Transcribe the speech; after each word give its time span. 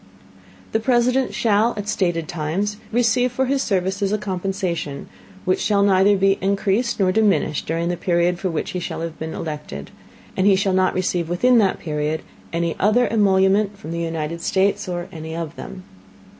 The 0.71 0.79
President 0.79 1.31
shall, 1.35 1.75
at 1.77 1.87
stated 1.87 2.27
Times, 2.27 2.77
receive 2.91 3.31
for 3.31 3.45
his 3.45 3.61
Services, 3.61 4.11
a 4.11 4.17
Compensation, 4.17 5.07
which 5.45 5.59
shall 5.59 5.83
neither 5.83 6.17
be 6.17 6.39
encreased 6.41 6.99
nor 6.99 7.11
diminished 7.11 7.67
during 7.67 7.89
the 7.89 7.95
Period 7.97 8.39
for 8.39 8.49
which 8.49 8.71
he 8.71 8.79
shall 8.79 9.01
have 9.01 9.19
been 9.19 9.35
elected, 9.35 9.91
and 10.35 10.47
he 10.47 10.55
shall 10.55 10.73
not 10.73 10.95
receive 10.95 11.29
within 11.29 11.59
that 11.59 11.77
Period 11.77 12.23
any 12.51 12.75
other 12.79 13.07
Emolument 13.09 13.77
from 13.77 13.91
the 13.91 14.01
United 14.01 14.41
States, 14.41 14.89
or 14.89 15.07
any 15.11 15.35
of 15.35 15.55
them. 15.55 15.83